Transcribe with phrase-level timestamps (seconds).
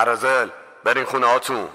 [0.00, 0.48] ارزل
[0.84, 1.68] برین خونه هاتون.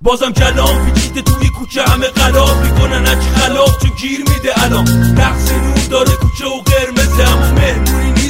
[0.00, 4.88] بازم کلام پیچیده توی کوچه همه قلاب می‌کنن اچ خلاف چون گیر میده الان.
[5.18, 8.21] نقص نور داره کوچه و قرمزه اما مهمونی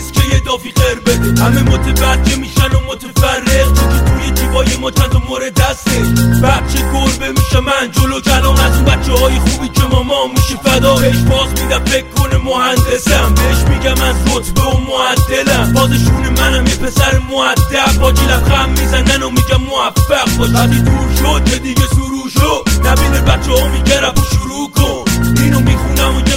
[0.45, 6.01] دافی قر بده همه متوجه میشن و متفرق که توی جیبای ما چند مورد دسته
[6.43, 10.95] بچه گربه میشه من جلو کلام از اون بچه های خوبی که ماما میشه فدا
[10.95, 13.35] بهش باز میدم فکر کنه مهندسم.
[13.35, 15.73] بهش میگم من رتبه و معدلم.
[15.73, 18.01] بازشون منم یه پسر معدب.
[18.01, 20.51] باجی لبخم می‌زنن و میگم موفق باش.
[20.51, 22.87] وقتی دور شد که دیگه سرو شد.
[22.87, 24.01] نبینه بچه ها میگه
[24.33, 25.05] شروع کن.
[25.43, 26.37] اینو می‌خونم و یه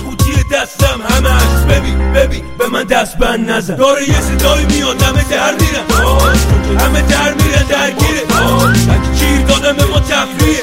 [0.55, 3.75] دستم همش ببین ببین به من دست بند نزن.
[3.75, 6.09] داره یه صدایی میاد همه در میرن
[6.79, 8.21] همه در میرن درگیره.
[9.19, 10.61] گیر دادم به ما تفریه.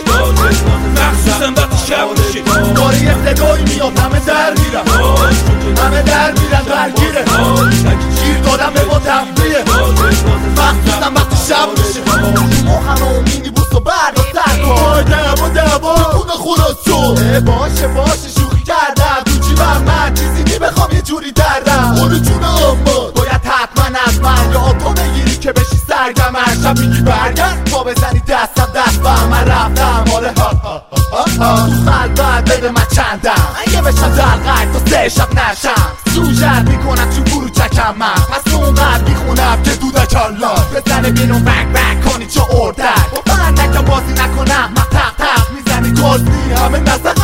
[0.97, 2.73] مخصوصا وقتی شب میشه.
[2.75, 4.89] داره یه صدایی میاد همه در میرن
[5.79, 7.25] همه در میرن درگیره.
[8.25, 9.65] گیر دادم به ما تفریه.
[10.57, 12.01] مخصوصا وقتی شب میشه.
[12.65, 15.03] ما همه مینی بوس و بردا سر کن.
[15.03, 16.89] دعوا دعوا خونه خلاص
[17.45, 18.52] باشه باشه
[19.73, 21.95] تو من چیزی نمی‌خوام یه جوری دردم.
[21.99, 27.01] اونو جون اما باید حتما از من یا تو بگیری که بشی سرگم شب میگی
[27.01, 27.65] برگرد.
[27.65, 30.05] تا بزنی دستم دست و من رفتم.
[30.13, 33.49] حاله ها ها ها ها تو خلوت بده من چندم.
[33.67, 35.89] اگه بشم دلقک تا سه شب نشم.
[36.15, 38.15] سوژت می‌کنم تو برو چکم من.
[38.15, 43.13] پس اونقدر می‌خونم که دودک الله بزنه بیرون بک بک کنی چه اردک.
[43.17, 44.73] با بازی نکنم.
[44.77, 46.03] من تق تق می‌زنی.
[46.03, 47.22] گازی همه نزدن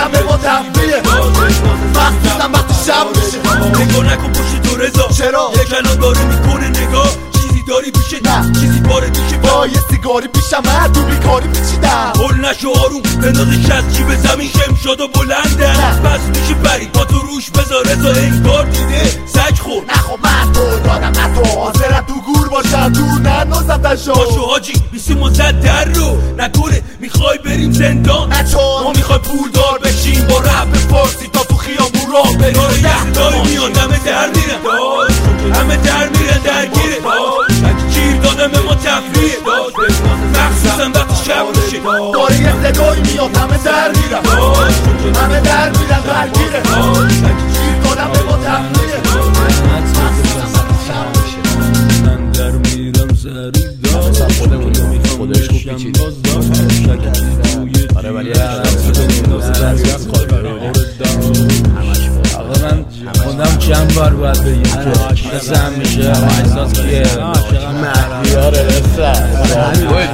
[0.00, 1.02] دادم به ما تفریه
[1.94, 7.10] مخصوصا وقتی شب میشه نگاه نکن پشت تو رضا چرا؟ یه کنان داره می‌کنه نگاه
[7.32, 8.52] چیزی داری پیشه نه.
[8.60, 13.70] چیزی باره پیشه با یه سیگاری پیشم من تو بیکاری پیچیدم هل نشو آروم بندازش
[13.70, 15.68] از جیب زمین شم شد و بلنده.
[16.04, 20.52] بس میشه بری با تو روش بذار رضا انگار دیده سگ خور نه خب من
[20.52, 23.76] تو دادم نه تو حاضرم تو گور باشم تو ننازم
[24.14, 28.44] باشو حاجی بیسی مزد در رو نکنه می‌خوای بریم زندان نه
[28.84, 29.78] ما می‌خوای پول دار
[43.64, 44.26] در میرن
[45.16, 46.62] همه در میرن درگیره
[47.52, 48.98] گیر دادم به ما تفریه
[52.04, 53.70] من در میرم سری
[55.16, 55.70] خودش خوب.
[57.96, 58.32] آره ولی
[62.34, 62.84] آقا من
[63.24, 64.92] خودم چند بار باید بگیم که
[65.36, 68.54] مثل میشه احساس مهدیار
[68.96, 70.06] سپیستوی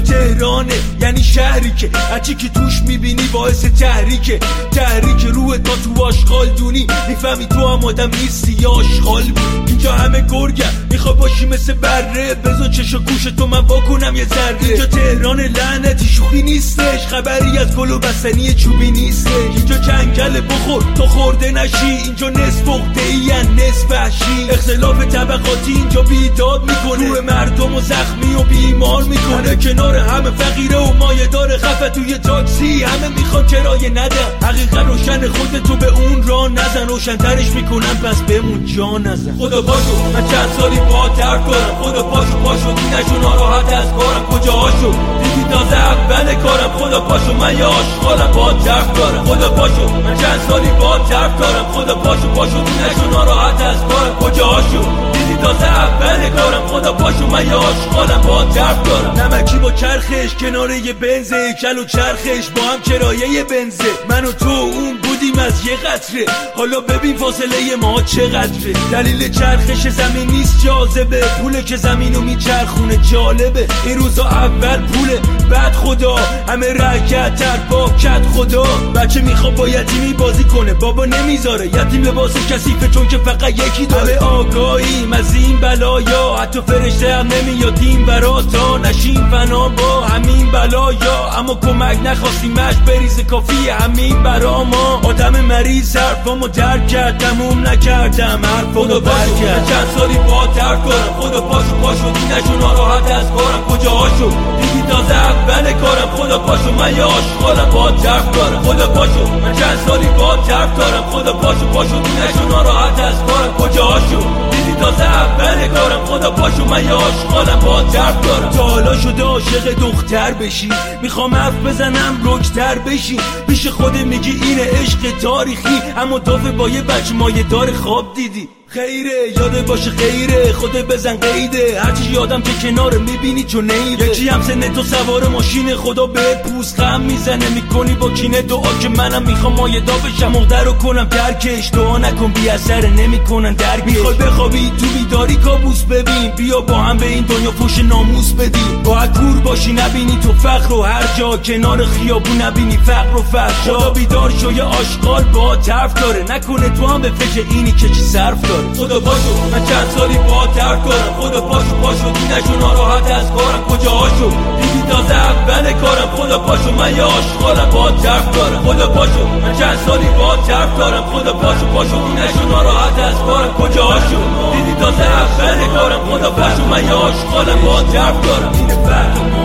[0.00, 1.90] تهرانه یعنی شهری که.
[2.10, 4.38] هرچی که توش می‌بینی باعث تحریکه.
[4.72, 5.17] تحریک
[5.48, 6.86] روح تا تو آشغال دونی.
[7.08, 9.68] می‌فهمی تو هم آدم نیستی یا آشغال بود.
[9.68, 12.34] اینجا همه گرگم میخوا باشی مثل بره.
[12.34, 14.56] بزن چش و گوش تو من واکنم یه ذره.
[14.60, 17.06] اینجا تهران لعنتی شوخی نیستش.
[17.06, 19.32] خبری از گل و بستنی چوبی نیستش.
[19.56, 20.84] اینجا جنگل بخور.
[20.94, 21.86] تو خورده نشی.
[22.04, 24.50] اینجا نصف ای نصف وحشی.
[24.50, 27.08] اختلاف طبقاتی اینجا بیداد می‌کنه.
[27.08, 29.56] روح مردم و زخمی و بیمار می‌کنه.
[29.56, 31.88] کنار همه فقیره و مایه داره خفه.
[31.88, 37.94] توی تاکسی همه می‌خوان کرایه ندن حقیقت روشن خودتو به اون را نزن روشنترش می‌کنن
[38.04, 39.36] پس بمون جا نزن.
[39.38, 41.74] خدا پاشو من چند سالی با درد دارم.
[41.82, 44.26] خدا پاشو پاشو دیدشو ناراحت از کارم.
[44.26, 44.90] کجا هاشو
[45.22, 46.70] دیدی تازه اول کارم.
[46.78, 49.24] خدا پاشو من یه آشغالم با درد دارم.
[49.24, 51.66] خدا پاشو من چند سالی با درد دارم.
[51.72, 54.14] خدا پاشو پاشو دیدشو ناراحت از کارم.
[54.20, 54.82] کجا هاشو
[55.12, 56.66] دیدی تازه اول کارم.
[56.66, 59.20] خدا پاشو من یه آشغالم با درد دارم.
[59.20, 63.84] نمکی با چرخش کنار یه بنزه کل و چرخش با هم کرایه بنزه.
[64.08, 66.24] من و تو اون بودیم از یه قطره.
[66.56, 68.72] حالا ببین فاصله ما چقدره.
[68.92, 71.20] دلیل چرخش زمین نیست جاذبه.
[71.20, 73.68] پوله که زمینو میچرخونه جالبه.
[73.86, 75.20] این روزا اول پوله.
[75.50, 76.16] بعد خدا.
[76.48, 78.62] همه رکت تر با کت خدا.
[78.94, 80.74] بچه می‌خواد با یتیمی بازی کنه.
[80.74, 81.66] بابا نمی‌ذاره.
[81.66, 84.12] یتیم لباس کسیفه چون که فقط یکی داره.
[84.12, 85.12] همه آگاهیم.
[85.12, 86.36] از این بلایا.
[86.36, 87.78] حتی فرشته هم نمیاد.
[87.80, 89.30] این برا تا نشیم.
[89.30, 91.30] فنا با همین بلایا.
[91.38, 92.52] اما کمک نخواستیم.
[92.52, 95.00] مش بریز کافی همین برا ما.
[95.08, 101.20] آدم مریض حرفامو درک کرد تموم نکردم حرفامو بر کرد چند سالی با ترک کنم
[101.20, 103.64] خدا پاشو پاشو نشو ناراحت از کارم.
[103.68, 106.10] کجاهاشو دیدی تازه اول کارم.
[106.16, 108.62] خدا پاشو من یه آشغالم با ترک دارم.
[108.62, 111.04] خدا پاشو من چند سالی با ترک دارم.
[111.12, 113.52] خدا پاشو پاشو نشو ناراحت از کارم.
[113.58, 114.20] کجاهاشو
[114.68, 116.04] دیدی تازه اول کارم.
[116.04, 118.50] خدا پاشو من یه آشغالم با ترک دارم.
[118.50, 120.68] تا حالا شده عاشق دختر بشی.
[121.02, 123.20] می‌خوام حرف بزنم رکتر بشی.
[123.48, 125.82] پیش خود میگی اینه عشق تاریخی.
[125.96, 128.48] اما دافه با یه بچه مایه دار خواب دیدی.
[128.70, 131.80] خیره یاد باشه خیره خود بزن قیده.
[131.80, 136.34] هرچی یادم که کنار می‌بینی چون نیره یکی هم سن تو سوار ماشین خدا به
[136.34, 137.48] پوست خم می‌زنه.
[137.48, 140.28] می‌کنی با کینه دعا که منم می‌خوام مایه دا بشم.
[140.28, 145.82] مقدر رو کنم درکش دعا نکن بی اثر نمی‌کنن درک می‌خوای بخوابی تو بیداری کابوس
[145.82, 146.30] ببین.
[146.36, 148.82] بیا با هم به این دنیا پوش ناموس بدیم.
[148.84, 151.36] با کور باشی نبینی تو فقر و هر جا.
[151.36, 156.24] کنار خیابون نبینی فقر و فحشا خدا بیدار شو یه آشغال با طرف داره.
[156.30, 158.57] نکنه تو هم به فکر اینی که چی صرف داره.
[158.78, 163.62] خدا پاشو من چند سالی با ترک کنم خدا پاشو پاشو نشو ناراحت از کارم.
[163.70, 166.08] کجاهاشو دیدی تازه اول کارم.
[166.16, 170.76] خدا پاشو من یه آشغالم با ترک دارم خدا پاشو من چند سالی با ترک
[170.78, 173.52] دارم خدا پاشو پاشو نشو ناراحت از کارم.
[173.54, 174.20] کجاهاشو
[174.52, 176.00] دیدی تازه اول کارم.
[176.10, 179.44] خدا پاشو من یه آشغالم با ترک دارم اینه فرق ما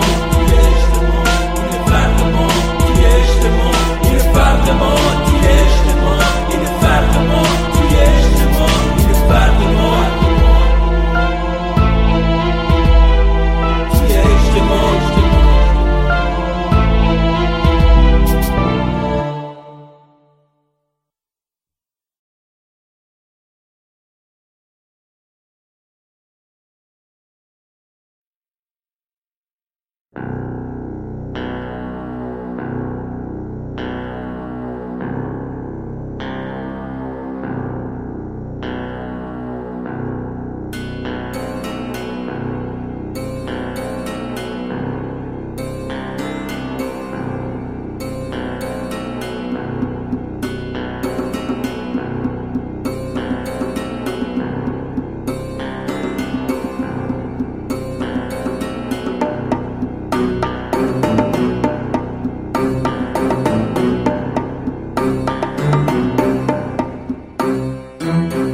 [1.62, 2.48] اینه فرق ما
[4.04, 5.23] اینه فرق ما.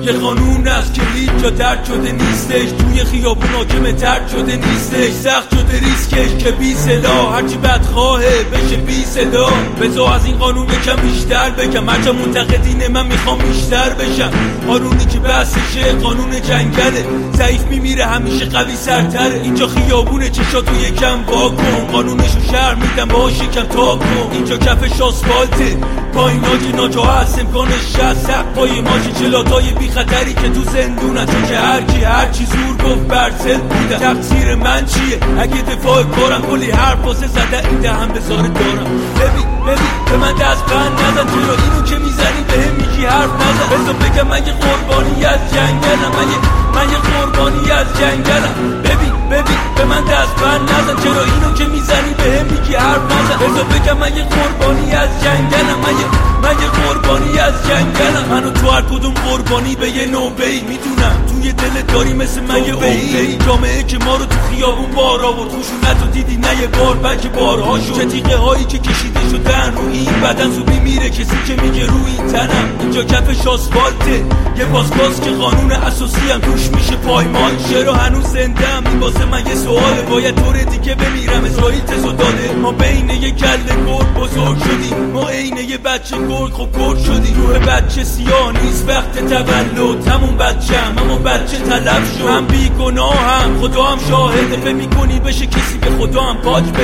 [0.10, 2.72] یه قانون است که هیچ جا درد شده نیستش.
[2.72, 5.12] توی خیابون حاکم ترد شده نیستش.
[5.12, 7.30] سخت شده ریسکش که بی صدا.
[7.30, 9.50] هرچی بدخواهه بشه بی صدا.
[9.82, 14.32] بزا از این قانون یکم بیشتر بگم هرچه منتقدینه من می‌خوام بیشتر بشم.
[14.68, 17.06] قانونی که بحثشه قانون جنگله.
[17.34, 19.42] ضعیف میمیره همیشه قوی سرتره.
[19.44, 25.02] اینجا خیابونه چشاتو یکم وا کن قانونشو شهر میدم باش یکم تا کن اینجا کفش
[25.02, 25.78] آسفالته.
[26.14, 31.26] پایین آجی ناجا هست امکانش هست حق پای ماشی چلاتای بی خطری که تو زندونن
[31.26, 36.04] چون که هر کی هر چی زور گفت برسل بودن تقصیر من چیه؟ اگه دفاع
[36.04, 37.80] کارم کلی حرف واسه زده این
[38.14, 38.90] بذاره دارم.
[39.20, 41.28] ببین ببین به من دست بند نزن.
[41.28, 43.84] چرا اینو که می‌زنی؟ به هم میگی حرف نزن.
[43.84, 46.12] بذار بگم من یه قربانی از جنگلم.
[46.18, 46.40] من یه
[46.76, 48.82] من یه قربانی از جنگلم.
[48.84, 51.04] ببین ببین به من دست بند نزن.
[51.04, 53.38] چرا اینو که می‌زنی؟ به هم میگی حرف نزن.
[53.38, 55.80] بذار بگم من یه قربانی از جنگلم.
[55.86, 56.08] من یه
[56.44, 58.26] من یه قربانی از جنگلم.
[58.32, 61.18] منو تو هر کدوم قربانی به یه نوبه ای می‌دونم.
[61.42, 65.50] توی دلت داری مثل من یه عقده جامعه که ما رو تو خیابون بار آورد.
[65.50, 69.74] خشونت رو دیدی نه یه بار بلکه بارها شد چه تیغه هایی که کشیده شدن
[69.76, 71.10] رو این بدن زوبی میره.
[71.10, 72.70] کسی که میگه رو این تنم.
[72.80, 74.26] اینجا کفش آسفالته
[74.58, 77.52] یه پاسپاس که قانون اساسی هم توش میشه پایمال.
[77.70, 81.44] چرا هنوز زنده ام این واسه من یه سواله باید طور دیگه بمیرم.
[81.44, 82.54] اسرائیل تزو داده.
[82.62, 85.12] ما بین یه کله گرد بزرگ شدیم.
[85.14, 87.36] ما عین یه بچه گرد خب گرد شدیم.
[87.38, 88.90] روح بچه سیاه نیست.
[88.90, 90.98] وقت تولد همون بچه هم.
[90.98, 92.28] اما بچه طلب شد.
[92.28, 96.64] هم بی گناه هم خدا هم شاهده فکر می‌کنی بشه کسی به خدا هم پاک
[96.64, 96.84] بده؟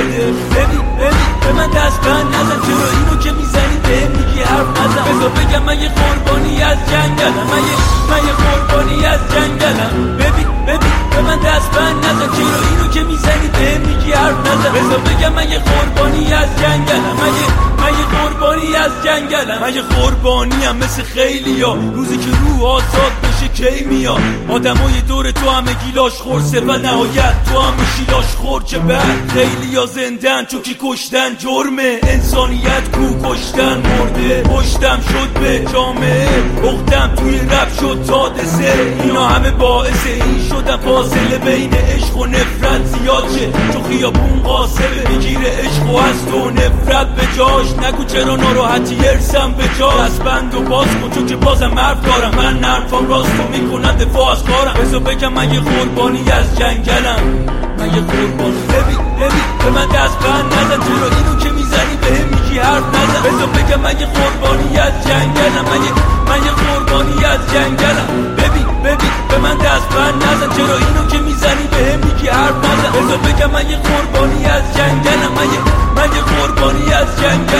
[0.54, 1.26] ببین ببین.
[1.40, 2.58] به من دست بند نزن.
[2.66, 5.02] چرا اینو که می‌زنی؟ به میگی حرف نزن.
[5.08, 7.46] بذار بگم من یه قربانی از جنگلم.
[7.52, 7.76] من یه
[8.10, 10.16] من یه قربانی از جنگلم.
[10.16, 10.92] ببین ببین.
[11.10, 12.28] به من دست بند نزن.
[12.36, 14.72] چرا اینو که می‌زنی؟ به میگی حرف نزن.
[14.72, 17.16] بذار بگم من یه قربانی از جنگلم.
[17.20, 17.46] من یه
[17.80, 19.58] من قربانی از جنگلم.
[19.60, 23.12] من یه قربانی هم مثل خیلی ها روزی که روح آزاد
[23.48, 28.62] کی میاد؟ آدمای دور تو همه گیلاش خورسه و نهایت تو هم میشی لاش خور
[28.62, 31.98] چه بعد خیلی یا زندن چون که کشتن جرمه.
[32.02, 34.42] انسانیت کو کشتن مرده.
[34.42, 36.28] پشتم شد به جامعه.
[36.64, 42.26] اختم توی رب شد تا دسه اینا همه باعث این شدن فاصله بین عشق و
[42.26, 43.72] نفرت زیاد شه.
[43.72, 47.66] چون خیابون قاسمه بگیره عشق و از تو نفرت به جاش.
[47.82, 49.90] نگو چرا ناراحتی ارسم به جا
[50.24, 52.34] بند و باز کن چون که بازم حرف دارم.
[52.34, 57.22] من نرفام راستو می‌کنن دفاع از کارم بذار بگم من یه قربانی از جنگلم.
[57.78, 58.62] من یه قربانی.
[58.68, 60.80] ببین ببین به من دست بند نزن.
[60.86, 63.20] چرا اینو که می‌زنی به هم میگی حرف نزن.
[63.26, 65.64] بذار بگم من یه قربانی از جنگلم.
[65.70, 65.92] من یه
[66.28, 68.08] من یه قربانی از جنگلم.
[68.38, 70.56] ببین ببین به من دست بند نزن.
[70.56, 72.90] چرا اینو که می‌زنی به هم میگی حرف نزن.
[72.96, 75.32] بذار بگم من یه قربانی از جنگلم.
[75.38, 75.60] من یه
[75.96, 77.55] من یه قربانی از جنگلم.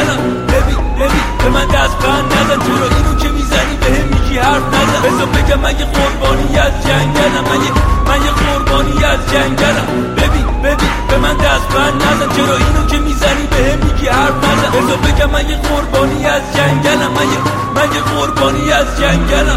[11.77, 14.97] بند نزن چرا اینو که می‌زنی؟ به هم میگی حرف نزن.
[15.07, 17.13] بگم من یه قربانی از جنگلم.
[17.17, 17.39] من یه
[17.77, 19.56] من یه قربانی از جنگلم.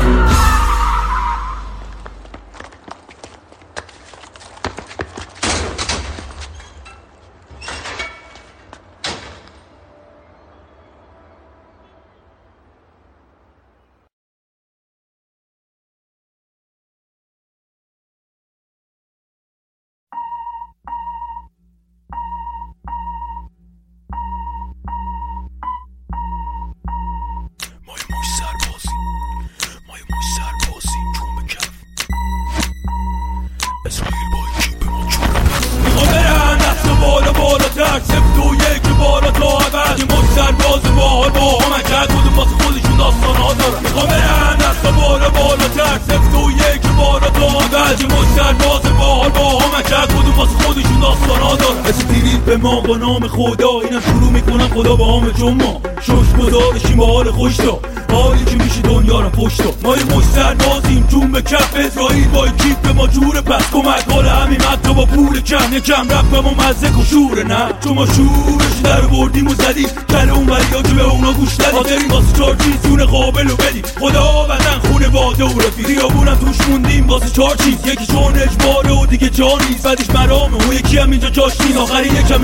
[52.50, 53.70] به ما با نام خدا.
[53.84, 57.79] اینم شروع می‌کنن خدا با چون ما شش گذارشیم با حال خوش دا
[58.13, 59.62] حالی که میشه دنیا رو پشت.
[59.84, 62.27] ما یه مش سربازیم جون به کف اسرائیل.
[62.27, 64.12] با کیپ به ما جوره پس کمک.
[64.12, 68.06] حال همین حتی با پول کم یکم رفت و مزه و شوره نه چون ما
[68.06, 69.89] شورش در بردیم و زدیم.
[70.10, 73.56] کل اون وریا که به اونا گوش ندیم حاضرین واسه چار چیز جون قابل و
[73.56, 73.84] بدیم.
[74.00, 75.88] خدا بدن خونه باده و رفیق.
[75.88, 77.86] خیابونم توش موندیم واسه چار چیز.
[77.86, 79.84] یکی چون اجباره و دیگه جا نیست.
[79.84, 81.77] بعدش مرامه اون یکی هم اینجا جاش نیست.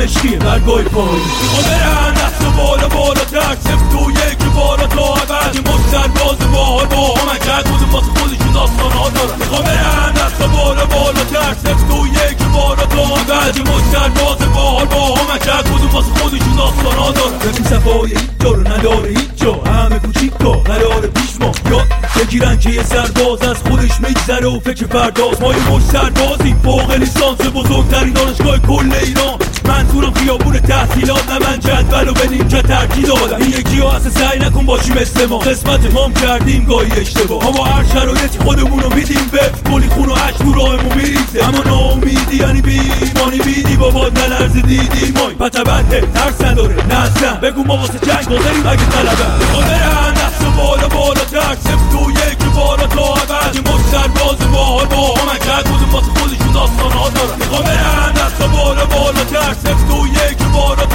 [0.02, 1.06] عشقیه برگای پای.
[1.06, 4.45] میخوا برن دست و بالا بالا تر سفت و یک.
[4.56, 9.10] بالا تا عبد یه مش سرباز باحال با هم کرد کدوم واسه خودشون داستان ها
[9.10, 13.64] دارن میخوا برن دست و بالا بالا تر سفت و یک بالا تا عبد یه
[13.64, 18.36] مش سرباز باحال با هم کرد کدوم واسه خودشون داستان ها دارن ببین صفای هیچ
[18.68, 19.54] نداره هیچ جا.
[19.54, 21.86] همه کوچیکا قرار پیش ما یاد
[22.16, 26.92] بگیرن که یه سرباز از خودش میگذره و فکر فرداست ما یه مش سربازیم فوق
[26.92, 29.40] لیسانس بزرگترین دانشگاه کل ایران.
[29.68, 34.12] منظورم خیابون تحصیلات نه من جدول و بدیم که ترکی دادم این یکی ها اصلا
[34.12, 35.38] سعی نکن باشی مثل ما.
[35.38, 37.44] قسمت مام کردیم گاهی اشتباه.
[37.44, 41.48] ما با هر شرایطی خودمون رو میدیم به کلی خون و عشق تو راهمون میریزه.
[41.48, 43.76] اما ناامیدی یعنی بی ایمانی بیدی.
[43.76, 46.76] بابا نلرز دیدی مای پتبته ترس نداره.
[46.88, 49.38] نه بگو ما واسه جنگ حاضریم اگه طلبه.
[49.40, 53.06] میخوا برن دست و بالا بالا تر سفت و یک بالا تا
[53.54, 55.38] یه مش سرباز باحال با هم.
[55.38, 57.38] کرد کدوم واسه خودشون داستان ها دارن.
[57.40, 59.85] میخوا برن دست و بالا بالا تر سفت و یک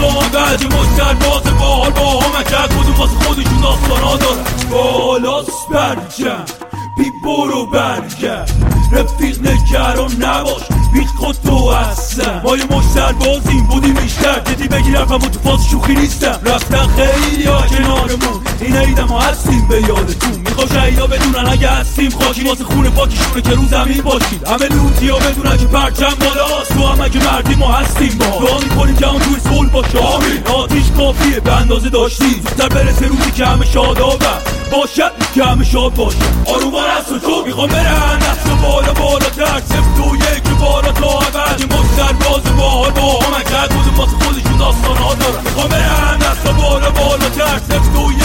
[0.01, 4.17] بالا تا عبد یه مش سرباز باحال با هم کرد کدوم واسه خودشون داستان ها
[4.17, 6.70] دارن بالاست
[7.01, 8.51] بی برو برگرد
[8.93, 10.63] رفیق نگران نباش.
[10.95, 14.41] هیچ خود تو هستم ما یه مش سربازیم بودیم بیشتر.
[14.41, 16.41] جدی بگیرم و تو فاز شوخی نیستم.
[16.45, 18.41] رفتن خیلی ها کنارمون.
[18.61, 20.33] این عیدم ها هستیم به یادتون.
[20.45, 22.11] میخوا شهیدا بدونن اگه هستیم.
[22.11, 26.73] خاکی واسه خونه پاکیشونه که رو زمین باشید همه لوتی ها بدونن که پرچم بالاست.
[26.73, 28.47] تو هم اگه مردی ما هستیم با.
[28.47, 29.99] دعا می‌کنیم همون توی صلح باشه.
[29.99, 30.47] آمین.
[30.47, 31.41] آتیش کافیه.
[31.41, 34.39] به اندازه داشتی زودتر برسه روزی که همه شادابم
[34.73, 39.99] باشد که همه شاد باشه آرومان از تو می‌خوام برن دست بالا بالا تر سف
[40.15, 45.15] یک بالا تا ابد مستر باز باحال با هم کرد بودم واسه خودشون داستان ها
[45.15, 47.85] دارم می‌خوام برن دست بالا بالا تر سف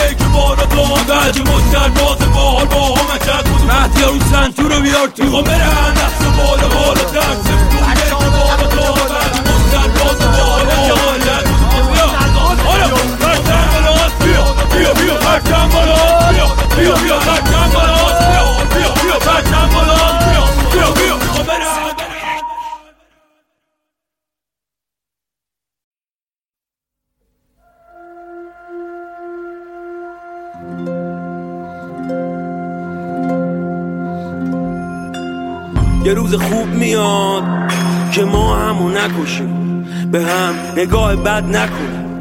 [0.10, 3.62] یک بالا تا ابد مستر باز باحال با هم کرد بود
[4.02, 8.68] رو اون سنتور رو بیار تو می‌خوام برن دست بالا بالا تر سفت یک بار
[8.70, 11.66] تا ابد مستر باز باحال با هم کرد بود
[14.76, 15.76] بیا بیا بیا بیا بیا بیا بیا
[16.76, 18.05] بیا بیا بیا بیا
[36.06, 37.44] یه روز خوب میاد
[38.12, 42.20] که ما همو نکشیم به هم نگاه بد نکنیم.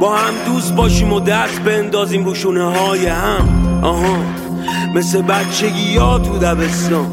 [0.00, 3.80] با هم دوست باشیم و دست بندازیم رو های هم.
[3.82, 4.16] آها
[4.94, 7.06] مثل بچگی ها تو دبستان.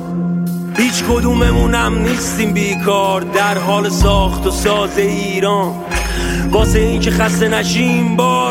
[0.78, 5.74] هیچ کدوممونم نیستیم بیکار در حال ساخت و ساز ایران.
[6.52, 8.43] واسه این که خسته نشیم من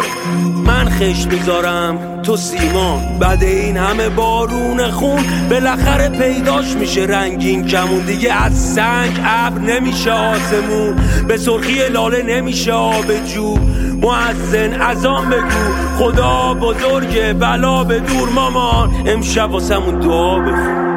[1.02, 7.02] خش می‌ذارم تو سیمان بعد این همه بارون خون بالاخره پیداش میشه.
[7.02, 10.97] رنگین کمون دیگه از سنگ ابر نمیشه آسمون.
[11.28, 13.56] به سرخی لاله نمیشه آب جو
[14.02, 15.73] معزن از آن بگو.
[15.99, 18.90] خدا بزرگه بلا به دور مامان.
[19.06, 20.91] امشب واسمون دعا بخون.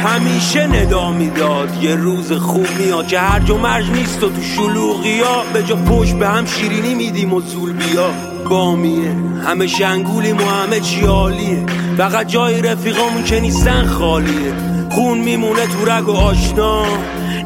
[0.00, 1.82] همیشه ندا می‌داد.
[1.82, 5.76] یه روز خوب میاد که هر و مرج نیست و تو شلوغی ها به جا
[5.76, 8.10] پشت به هم شیرینی میدیم و زول بیا.
[8.50, 9.16] بامیه
[9.46, 11.66] همه شنگولیم و همه چیالیه
[11.96, 14.52] فقط جای رفیقامون که نیستن خالیه.
[14.90, 16.84] خون میمونه تو رگ و آشنا.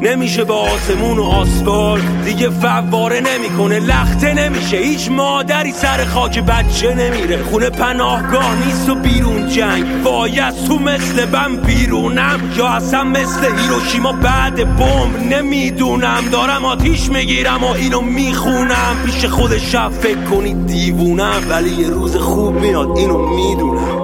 [0.02, 2.00] نمیشه با آسمون و آسفال.
[2.24, 4.76] دیگه فواره نمی‌کنه لخته نمیشه.
[4.76, 7.42] هیچ مادری سر خاک بچه نمیره.
[7.42, 10.02] خونه پناهگاه نیست و بیرون جنگ.
[10.02, 12.40] باید تو مثل بم بیرونم.
[12.56, 15.32] یا اصلا مثل هیروشیما بعد بمب.
[15.32, 16.24] نمی‌دونم.
[16.32, 18.96] دارم آتیش می‌گیرم و اینو می‌خونم.
[19.04, 21.42] پیش خود شب فکر کنید دیوونم.
[21.48, 22.98] ولی یه روز خوب میاد.
[22.98, 24.03] اینو می‌دونم.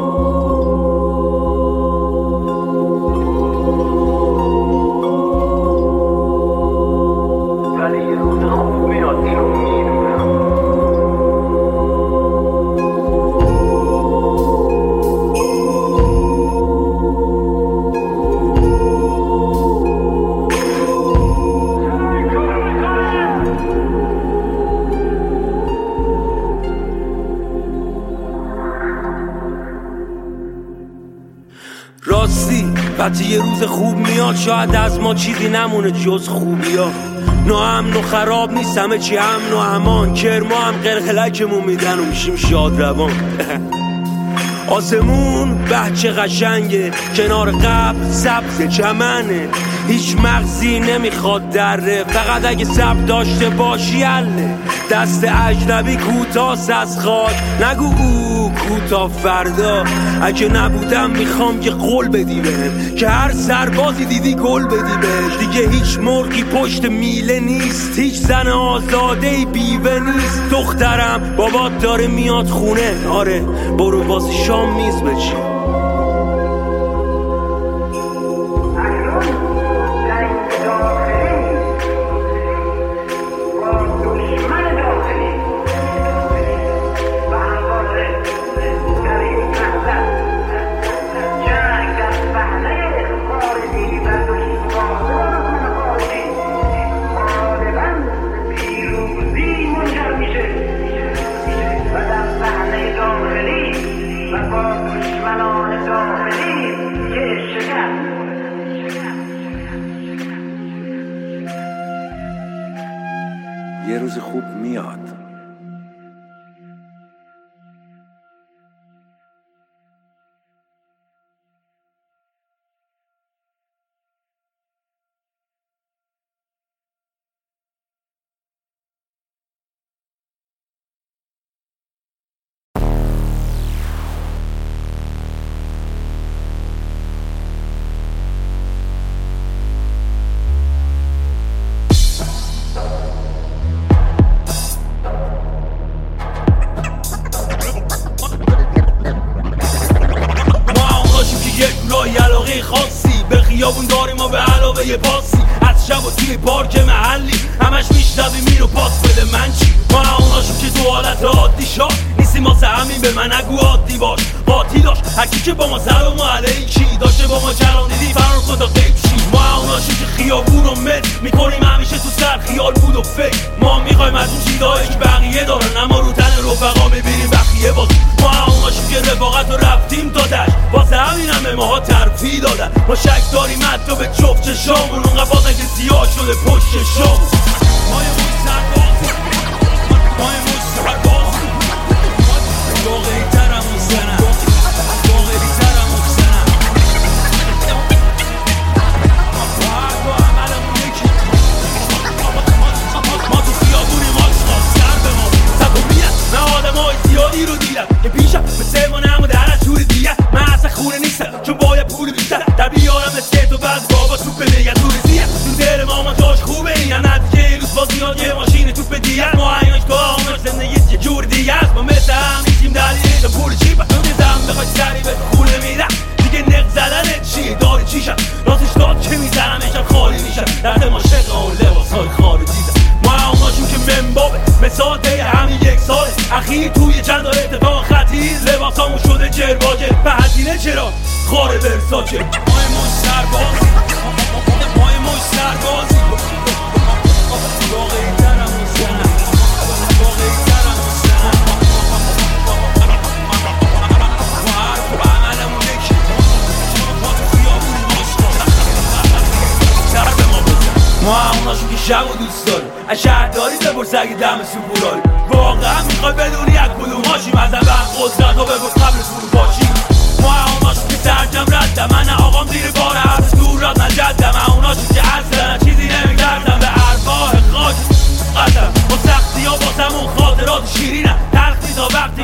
[33.20, 36.90] وقتی یه روز خوب میاد شاید از ما چیزی نمونه جز خوبی ها
[37.46, 40.14] ناامن و خراب نیست همه چی امن و امان.
[40.14, 43.12] کرما هم قرقلکمون میدن و میشیم شاد روان.
[44.76, 49.48] آسمون بچه قشنگه کنار قبل سبز چمنه.
[49.88, 54.54] هیچ مغزی نمی‌خواد دره فقط اگه سب داشته باشی اله
[54.90, 57.94] دست اجنبی کوتاست از خاک نگو
[58.70, 59.84] کوتا فردا.
[60.22, 65.68] اگه نبودم می‌خوام که قول بدی بهم که هر سربازی دیدی گل بدی بهش دیگه
[65.68, 67.98] هیچ مرغی پشت میله نیست.
[67.98, 70.42] هیچ زن آزاده بیوه نیست.
[70.50, 73.08] دخترم بابات داره میاد خونه.
[73.08, 73.40] آره
[73.78, 75.49] برو واسه شام میز بچین.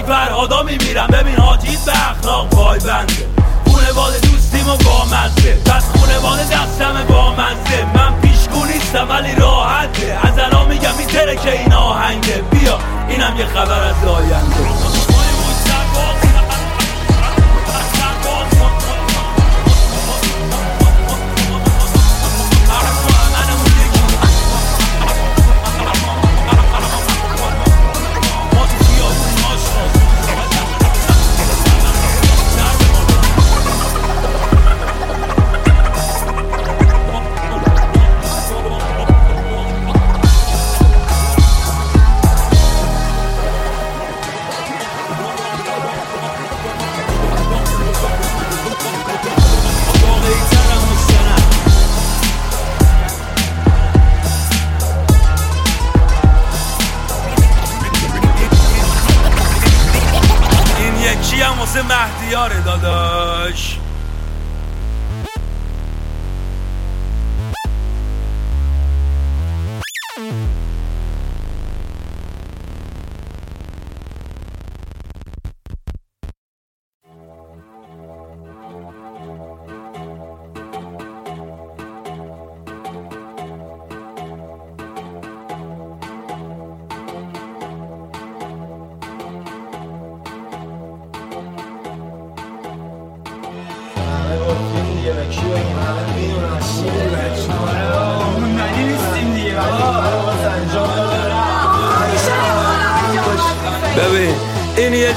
[0.07, 1.07] فرهادا میمیرم.
[1.07, 3.27] ببین حاجیت به اخلاق پای بنده.
[3.67, 10.19] خونواده دوستیم و بامزه پس خونواده دستم بامزه من پیشگو نیستم ولی راحته.
[10.23, 12.43] از الان میگم این که این آهنگه.
[12.51, 14.57] بیا اینم یه خبر از آینده.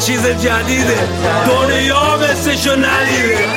[0.09, 0.97] چیز جدیده.
[1.47, 3.47] دنیا مثلشو ندیده.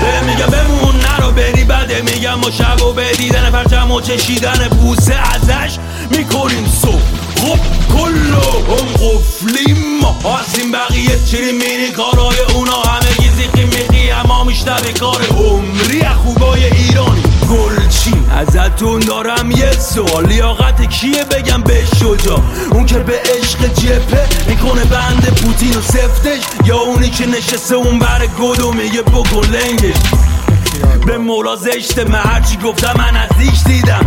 [0.00, 2.02] به میگم بمون نرو بری بده.
[2.02, 5.78] میگم و شب و به دیدن پرچم و چشیدن بوسه ازش
[6.10, 6.92] می‌کنیم سو
[7.36, 7.58] خب
[7.92, 10.00] کلو هم قفلیم
[10.38, 12.82] هستیم بقیه چیری مینی کارهای اونا.
[12.82, 16.04] همه گیزی قیمیقی اما میشته به کار عمری.
[16.24, 17.22] خوبای ایرانی.
[17.50, 17.83] گل
[18.30, 20.26] ازتون دارم یه سوال.
[20.26, 26.40] لیاقت کیه بگم به شجا اون که به عشق جپه می‌کنه بند پوتین و سفتش.
[26.64, 29.96] یا اونی که نشسته اون بر گدو میگه بگو لنگش.
[31.06, 34.06] به مولا زشته من هرچی گفتم من از دیش دیدم.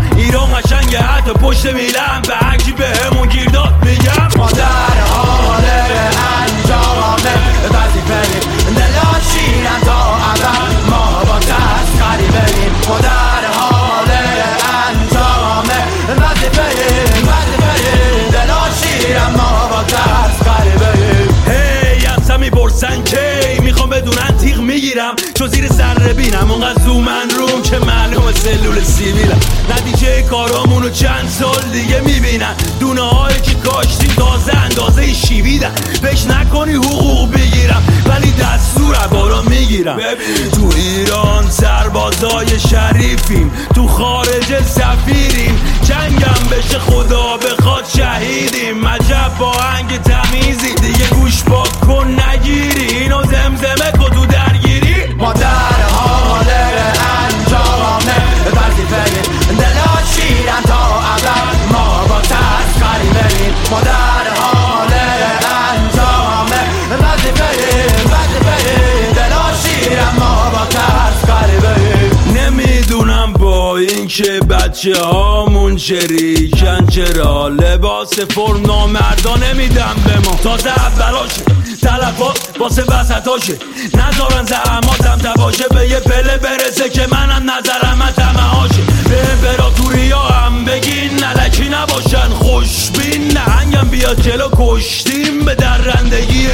[74.17, 76.87] که بچه هامون شریکن.
[76.87, 81.41] چرا لباس فرم نامردا نمیدم به ما؟ تازه اولاشه
[81.81, 83.53] تلفات واسه وسطاشه.
[83.93, 85.63] نذارن زحماتم تباشه.
[85.67, 88.81] به یه پله برسه که منم نظرم تمه هاشه.
[89.09, 92.29] به امپراتوری هم بگین نلکی نباشن.
[92.29, 94.49] خوشبین نهنگم بیاد جلو.
[94.57, 96.47] کشتیم به درندگی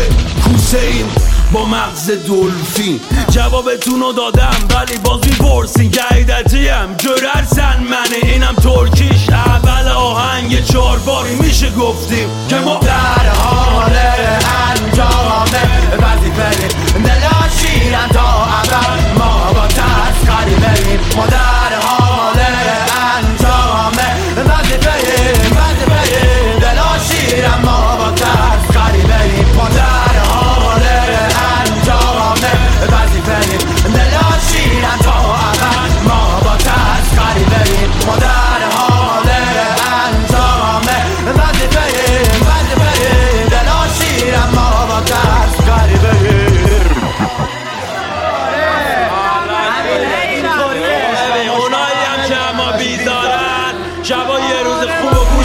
[0.43, 1.10] کوسه ایم.
[1.53, 2.99] با مغز دلفین.
[3.29, 6.95] جوابتون رو دادم ولی باز می‌پرسین که عیدتیم.
[6.97, 9.29] جررسن منه اینم ترکیش.
[9.29, 13.95] اول آهنگ چهار باری میشه گفتیم که ما در حال
[14.71, 15.63] انجامه.
[15.97, 16.67] وظیفه
[17.03, 22.12] دلا شیرن تا ابد ما با تسخری بریم ما در حال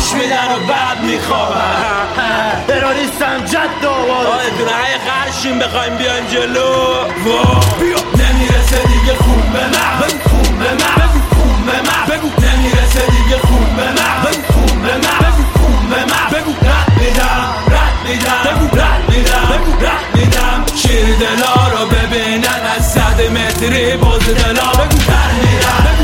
[0.08, 2.64] گوش میدن و بعد میخوابن.
[2.68, 7.04] تروریستم جد آواز آیتون های خرشیم بخوایم بیایم جلو.
[7.80, 7.96] بیا.
[8.24, 9.98] نمی‌رسه دیگه خون به من.
[10.00, 10.94] بگو خون به من.
[11.04, 12.16] بگو خون به من.
[12.16, 12.28] بگو.
[12.46, 14.22] نمی‌رسه دیگه خون به من.
[14.24, 15.18] بگو خون به من.
[15.28, 15.42] بگو.
[15.58, 16.38] خون به من.
[16.38, 16.50] بگو.
[16.50, 18.42] رد میدم رد میدم.
[18.44, 19.86] بگو رد میدم بگو.
[19.86, 20.64] رد میدم.
[20.76, 25.97] شیر دلا رو ببینن از صد متری باز دلا بگو در میرم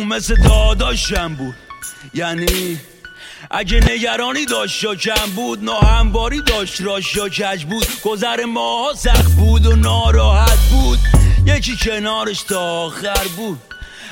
[0.00, 1.54] اون مثل داداشم بود.
[2.14, 2.80] یعنی
[3.50, 7.86] اگه نگرانی داشت یا کم بود ناهمواری داشت راش یا کج بود.
[8.04, 10.98] گذر ماها سخت بود و ناراحت بود.
[11.46, 13.60] یکی کنارش تا آخر بود.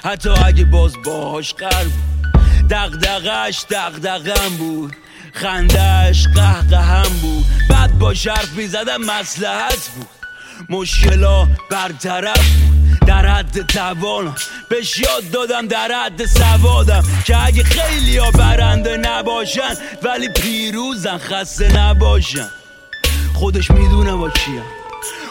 [0.04, 2.68] حتی اگه باز باهاش قر بود.
[2.70, 4.96] دقدقش دقدقم بود.
[5.32, 7.44] خندش قهقهم بود.
[7.70, 10.08] بعد با شرف می‌زدم مسلحت بود.
[10.68, 12.67] مشکلا برطرف بود.
[13.08, 14.34] در حد توانم
[14.68, 17.02] بهش یاد دادم در حد سوادم.
[17.24, 22.48] که اگه خیلی ها برنده نباشن ولی پیروزن خسته نباشن.
[23.34, 24.62] خودش می‌دونه با کیم.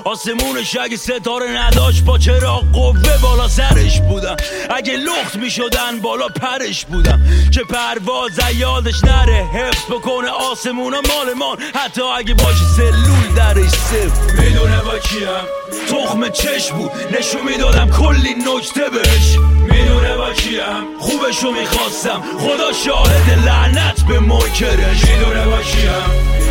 [0.07, 4.35] آسمونش اگه ستاره نداشت با چرا قوه بالا سرش بودم
[4.69, 7.21] اگه لخت می‌شدن بالا پرش بودم
[7.53, 14.41] که پرواز یادش نره حفظ بکنه آسمونا مالمان حتی اگه باشه سلول درش صفر.
[14.41, 15.27] می‌دونه با کیم.
[15.89, 16.91] تخم چشم بود.
[17.19, 19.37] نشون می‌دادم کلی نکته بهش.
[19.97, 22.21] می‌دونه با کیم خوبشو می‌خواستم.
[22.39, 25.91] خدا شاهد لعنت به منکرش می‌دونه با کیم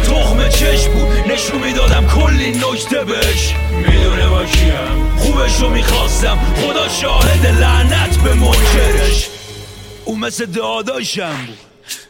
[0.04, 1.32] تخم چشم بود.
[1.32, 3.54] نشون می‌دادم کلی نکته بهش.
[3.70, 6.38] می‌دونه با کیم خوبشو می‌خواستم.
[6.56, 9.28] خدا شاهد لعنت به منکرش
[10.04, 11.65] او مثل داداشم بود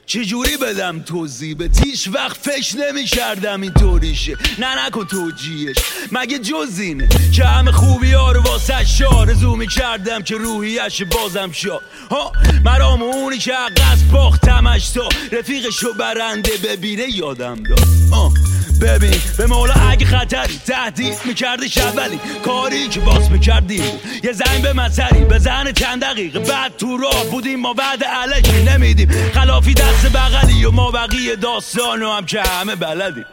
[0.06, 5.76] چجوری بدم توضیح؟ به تیش وقت فکر نمی کردم این طوریشه نه نکن توجیهش.
[6.12, 11.50] مگه جز اینه که همه خوبی ها رو واسه آرزو می کردم که روحیش بازم
[11.50, 12.32] شد ها
[12.64, 17.78] مرام اونی که قصد باختمش تا رفیقشو برنده ببینه یادم داد.
[18.12, 18.45] آه.
[18.80, 23.82] ببین به مولا اگه خطری تهدید میکردش اولی کاری که باس می‌کردیم
[24.24, 26.38] یه زنگ به من سری بزن چند دقیقه.
[26.38, 29.08] بعد تو راه بودیم ما بعد علکی نمیدیم.
[29.34, 33.24] خلافی دست بغلی و ما بقیه داستانو هم که همه بلدیم.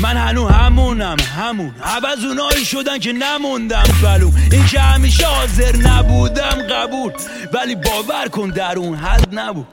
[0.00, 1.74] من هنو همونم همون.
[1.84, 7.12] عوض اونایی شدن که نموندم بلوم این که همیشه حاضر نبودم قبول.
[7.52, 9.66] ولی باور کن در اون حد نبود.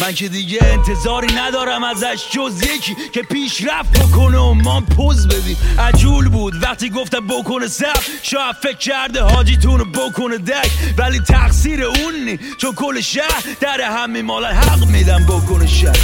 [0.00, 5.56] من که دیگه انتظاری ندارم ازش جز یکی که پیشرفت بکنه و ما پوز بدیم.
[5.78, 10.70] عجول بود وقتی گفتم بکنه سب شاید فکر کرده حاجیتون رو بکنه دک.
[10.98, 12.38] ولی تقصیر اون نی.
[12.58, 15.98] چون کل شهر در هم میمالن حق میدم بکنه شهر.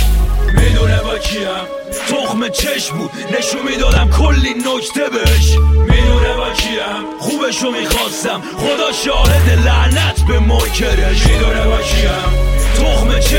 [0.55, 1.49] می‌دونه با کیم.
[2.09, 3.11] تخم چشم بود.
[3.39, 5.57] نشون می‌دادم کلی نکته بهش.
[5.91, 7.19] می‌دونه با کیم.
[7.19, 8.43] خوبشو می‌خواستم.
[8.57, 11.27] خدا شاهد لعنت به منکرش.
[11.27, 12.60] می‌دونه با کیم.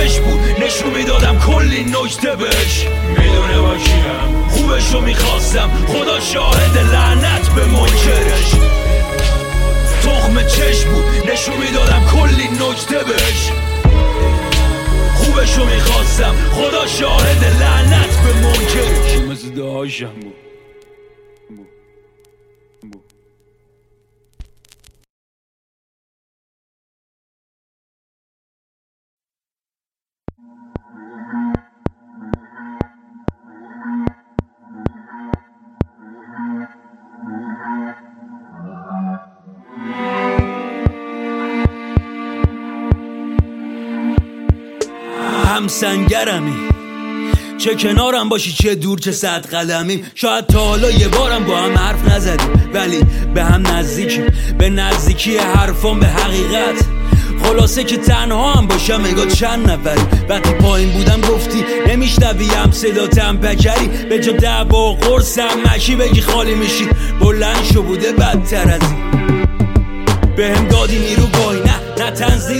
[0.01, 0.39] چش بود.
[0.63, 2.87] نشون می‌دادم کلی نکته بهش.
[3.17, 4.49] می‌دونه با کیم.
[4.49, 5.69] خوبشو می‌خواستم.
[5.87, 8.51] خدا شاهد لعنت به منکرش.
[10.03, 11.31] تخم چش بود.
[11.31, 13.51] نشون می‌دادم کلی نکته بهش.
[15.17, 16.35] خوبشو می‌خواستم.
[16.51, 19.29] خدا شاهد لعنت به منکرش.
[19.31, 20.50] مثل دهاشم بود.
[45.71, 46.53] سنگرمی.
[47.57, 51.77] چه کنارم باشی چه دور چه صد قدمی شاید تا حالا یه بارم با هم
[51.77, 53.03] حرف نزدیم ولی
[53.33, 54.27] به هم نزدیکیم.
[54.57, 56.85] به نزدیکی حرفان به حقیقت.
[57.43, 60.01] خلاصه که تنها هم باشم اگه چند نفری.
[60.29, 63.87] وقتی پایین بودم گفتی نمیشنویم صدا تم پکری.
[63.87, 66.87] به جا دعوا و قرص هم مشی بگی خالی میشی.
[67.19, 69.11] بلند شو بوده بدتر از این.
[70.35, 72.51] به هم دادی نیرو گاهی نه نه تنز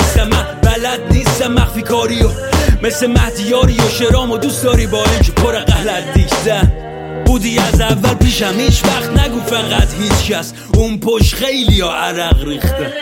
[2.83, 6.71] مثل مهدیاری و شرام و دوست داری با این که پر غلط دیشتن.
[7.25, 10.53] بودی از اول پیشم هیچ وقت نگو فقط هیچ کس.
[10.73, 12.93] اون پشت خیلی ها عرق ریخته.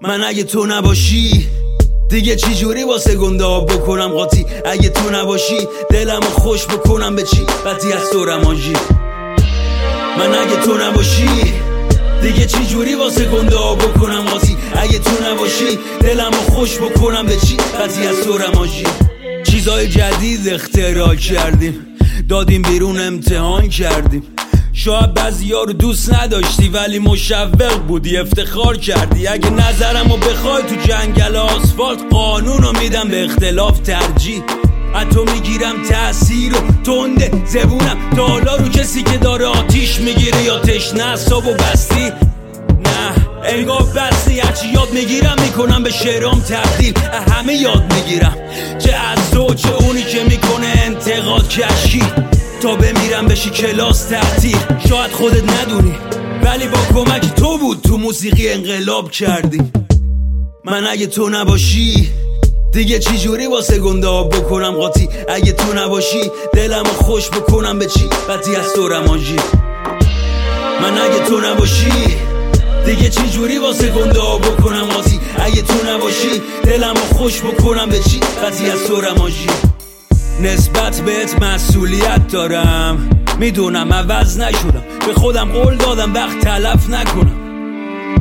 [0.00, 1.48] من اگه تو نباشی
[2.08, 7.22] دیگه چی جوری واسه گنده ها بکنم قاطی؟ اگه تو نباشی دلمو خوش بکنم به
[7.22, 8.72] چی؟ بدی از تو رمانجی
[10.18, 11.28] من اگه تو نباشی
[12.22, 14.51] دیگه چی جوری واسه گنده ها بکنم قاطی؟
[14.82, 18.84] اگه تو نباشی دلمو خوش بکنم به چی؟ بدی از تو رمانجی
[19.50, 21.74] چیزای جدید اختراع کردیم.
[22.28, 24.22] دادیم بیرون امتحان کردیم.
[24.72, 29.26] شاید بعضی رو دوست نداشتی ولی مشوق بودی افتخار کردی.
[29.26, 34.42] اگه نظرمو بخوای تو جنگل آسفالت قانون رو میدم به اختلاف ترجیح.
[34.94, 38.10] حتی می‌گیرم تأثیر و تنده زبونم.
[38.16, 42.12] تا حالا رو کسی که داره آتیش می‌گیره یا تشنه و بستی.
[43.44, 46.94] انگار بستی هرچی یاد می‌گیرم می‌کنم به شعرام تبدیل.
[47.32, 48.36] همه یاد می‌گیرم.
[48.78, 52.02] چه از تو چه اونی که می‌کنه انتقاد کشی
[52.62, 54.58] تا بمیرم بشی کلاس تعطیل.
[54.88, 55.94] شاید خودت ندونی
[56.42, 59.62] ولی با کمک تو بود تو موسیقی انقلاب کردی.
[60.64, 62.10] من اگه تو نباشی
[62.72, 67.86] دیگه چی جوری واسه گنده ها بکنم قاطی؟ اگه تو نباشی دلمو خوش بکنم به
[67.86, 69.36] چی؟ بدی از تو رمانجی
[70.82, 71.92] من اگه تو نباشی
[72.86, 77.98] دیگه چی جوری واسه گنده ها بکنم قاطی اگه تو نباشی دلمو خوش بکنم به
[77.98, 79.46] چی؟ بدی از تو رمانجی
[80.40, 83.10] نسبت بهت مسئولیت دارم.
[83.38, 84.82] می‌دونم عوض نشدم.
[85.06, 87.41] به خودم قول دادم وقت تلف نکنم.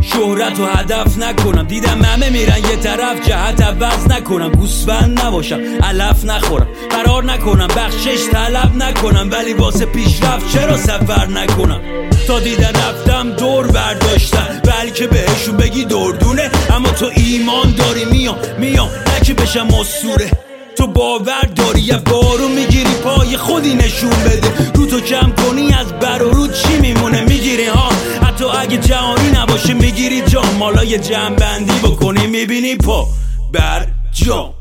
[0.02, 1.68] شهرت و هدف نکنم.
[1.68, 4.52] دیدم همه میرن یه طرف جهت عوض نکنم.
[4.52, 6.68] گوسفند نباشم علف نخورم.
[6.90, 9.30] قرار نکنم بخشش طلب نکنم.
[9.32, 11.82] ولی واسه پیشرفت چرا سفر نکنم؟
[12.28, 14.62] تا دیدن رفتم دور برداشتم.
[14.64, 16.52] بلکه بهشون بگی دردونه.
[16.76, 18.90] اما تو ایمان داری میام میام.
[19.18, 20.51] نکه بشم اسطوره.
[20.78, 24.72] تو باور داری یه بارو می‌گیری پای خودی نشون بده.
[24.76, 27.90] رو تو کم کنی از بر و رو چی میمونه؟ می‌گیری ها.
[28.28, 30.56] حتی اگه جهانی نباشه می‌گیری جام.
[30.60, 33.08] مالا یه جمع بندی بکنی می‌بینی پا
[33.54, 34.54] بر جام.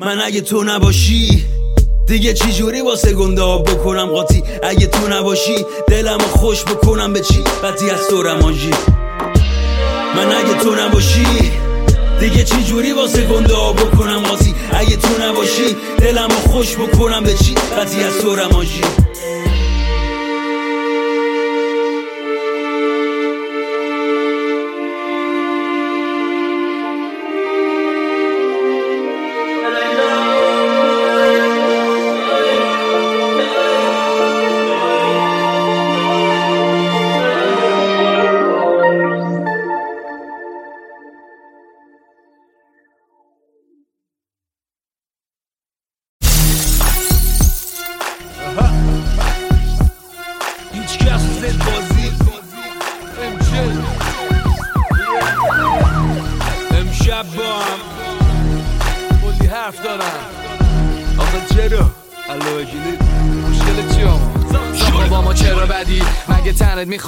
[0.00, 1.44] من اگه تو نباشی
[2.06, 7.20] دیگه چی جوری واسه گنده ها بکنم قاطی؟ اگه تو نباشی دلمو خوش بکنم به
[7.20, 8.70] چی؟ بدی از تو رمانجی
[10.16, 11.26] من اگه تو نباشی
[12.20, 17.34] دیگه چی جوری واسه گنده ها بکنم قاطی اگه تو نباشی دلمو خوش بکنم به
[17.34, 18.80] چی؟ بدی از تو رمانجی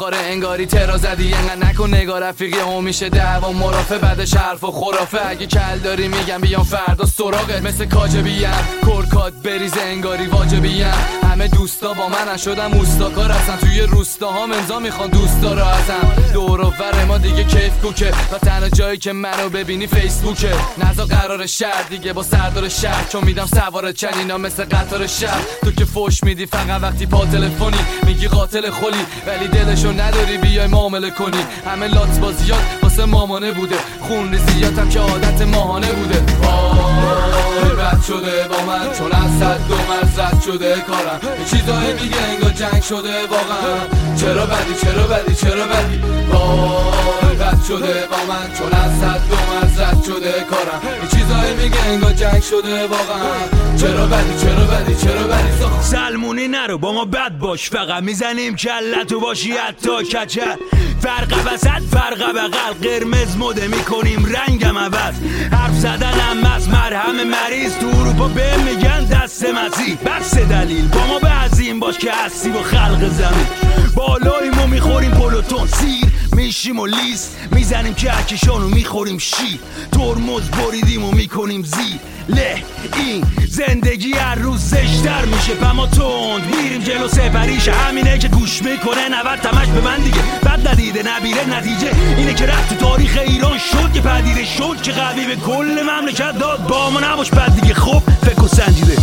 [0.00, 1.34] می‌خوره انگاری ترا زدی.
[1.34, 3.52] انقدر نکن نگاه رفیقی هم میشه دعوا.
[3.52, 5.18] مرافه بعدش حرف و خرافه.
[5.26, 7.62] اگه کل داری میگم بیام فردا سراغت.
[7.62, 8.50] مثل کاجبیم
[8.86, 10.92] کرکات بریز انگاری واجبیم
[11.30, 15.10] همه دوستا با من شدم اوستاکار هستن توی روستا ها امضا می‌خوان.
[15.10, 16.32] دوستا رو ازم.
[16.32, 18.08] دور و بر ما دیگه کیف کوکه.
[18.32, 20.52] و تنها جایی که منو ببینی فیسبوکه.
[20.78, 22.12] نزا قرار شهر دیگه.
[22.12, 23.08] با سردار شهر.
[23.08, 25.40] چون میدم سوار چنینا مثل قطار شهر.
[25.62, 27.78] تو که فوش میدی فقط وقتی پا تلفنی.
[28.06, 29.04] میگی قاتل خلی.
[29.26, 30.38] ولی دلشو نداری.
[30.38, 31.44] بیای معامله کنی.
[31.66, 33.76] همه لات بازیات واسه مامانه بوده.
[34.00, 36.22] خون ریزیاتم که عادت ماهانه بوده.
[36.42, 37.69] وای.
[37.90, 41.20] بد شده با من چون از صد دو مرز شده کارم.
[41.38, 43.76] یه چیزایی میگه انگار جنگ شده واقعا.
[44.20, 45.98] چرا بدی چرا بدی چرا بدی؟
[46.32, 50.80] وای بد شده با من چون از صد دو مرز شده کارم.
[51.02, 53.32] یه چیزایی میگه انگار جنگ شده واقعا.
[53.80, 57.70] چرا بدی چرا بدی چرا بدی؟ سلمونی نرو با ما بد باش.
[57.70, 60.56] فقط می‌زنیم کلتو باشی حتی کچل
[61.02, 62.88] فرق وسط فرق بغل.
[62.88, 65.14] قرمز مده می‌کنیم رنگم عوض.
[65.52, 67.72] حرف زدنم از مرهم مریض.
[67.80, 70.88] تو اروپا به میگن دست مسیح بس دلیل.
[70.88, 73.46] با ما به عظیم باش که هستی و خلق زمین.
[73.94, 75.66] بالای ما می‌خوریم پلوتون.
[75.66, 79.60] سیر میشیم و لیست می‌زنیم که اکشانو می‌خوریم شیر
[79.92, 82.62] ترمز بریدیم و می‌کنیم زیر له
[82.96, 85.54] این زندگی هر روز زشتر میشه.
[85.54, 87.68] پما تند میریم جلو سپریش.
[87.68, 90.18] همینه که گوش می‌کنه نور تمش به من دیگه.
[90.44, 93.58] بد ندیده نبیره نتیجه اینه که رفت تاریخ ایران.
[93.58, 95.26] شد که پدیده شد که قوی.
[95.26, 96.66] به کل مملکت داد.
[96.66, 97.74] با ما نباش بد دیگه.
[97.74, 98.96] خب فکر و سنجیده.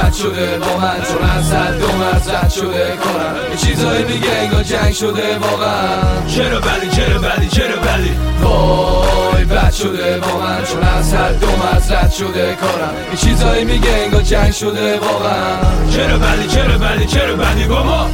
[0.00, 4.62] بد شده با من چون از صد دو مرز شده کارم یه چیزایی میگه انگار
[4.62, 6.26] جنگ شده واقعا.
[6.28, 11.14] چرا بدی چرا بدی چرا بدی وای بد شده با من چون از
[11.92, 15.56] رد شده کارم یه چیزایی میگه انگار جنگ شده واقعا.
[15.90, 18.10] چرا بدی چرا بدی چرا بدی با ما.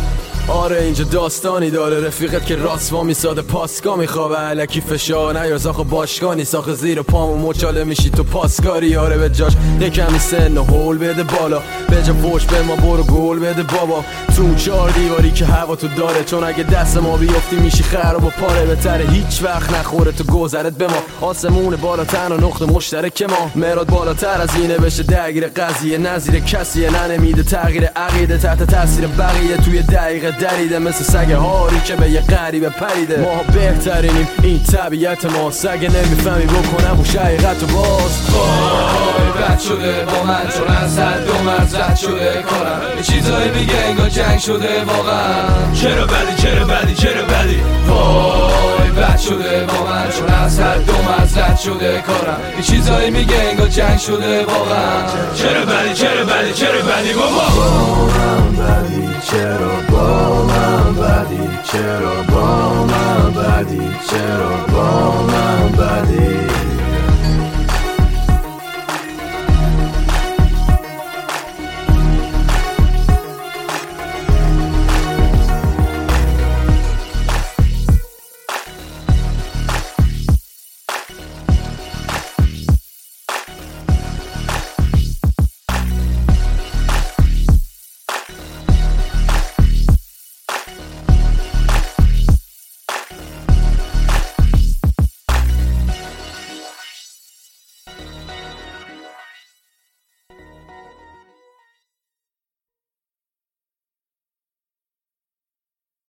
[0.49, 2.07] آره اینجا داستانی داره.
[2.07, 4.37] رفیقت که راست ما میساده پاسکا میخوابه.
[4.37, 5.67] علکی فشار نیاز.
[5.67, 6.55] آخه باشگاه نیست.
[6.55, 8.97] آخه زیر پامو مچاله میشی تو پاسکاری.
[8.97, 11.63] آره به جاش یکمی سن و هول بده بالا.
[11.89, 14.05] به جا پوش به ما برو گل بده بابا.
[14.37, 16.25] تو چهار دیواری که هوا تو داره.
[16.25, 18.67] چون اگه دست ما بیفتی میشی خراب و پاره.
[18.67, 20.13] بتره هیچ وقت نخوره.
[20.13, 21.29] تو گذرت به ما.
[21.29, 23.51] آسمون بالاتر و نقطه مشترک ما.
[23.55, 25.99] مراد بالاتر از اینه بشه درگیر قضیه.
[25.99, 26.91] نظیر کسیه.
[26.91, 28.39] ننمیده تغییر عقیده.
[28.39, 29.57] تحت تاثیر بقیه.
[29.57, 33.21] توی دقیقه دریده مثل سگ هاری که به یه غریبه پریده.
[33.21, 35.51] ما بهترینیم این طبیعت ما.
[35.51, 38.21] سگ نمی‌فهمی بکنم و حقیقت و باز.
[38.31, 42.81] وای بد شده با من چون از صد دو مرز رد شده کارم.
[42.97, 45.73] یه چیزایی میگه انگار جنگ شده واقعا.
[45.75, 50.93] چرا بدی چرا بدی چرا بدی؟ وای بد شده با من چون از صد دو
[50.93, 52.41] مرز رد شده کارم.
[52.57, 55.07] یه چیزایی میگه انگار جنگ شده واقعا.
[55.35, 57.47] چرا بدی چرا بدی چرا بدی بابا؟
[58.59, 59.06] بدی.
[59.21, 66.76] چرا با من بدی؟ چرا با من بدی؟ چرا با من بدی؟